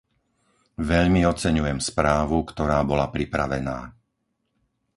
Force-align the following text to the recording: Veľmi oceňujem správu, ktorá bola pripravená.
Veľmi 0.91 1.21
oceňujem 1.33 1.77
správu, 1.89 2.37
ktorá 2.51 2.79
bola 2.91 3.05
pripravená. 3.15 3.77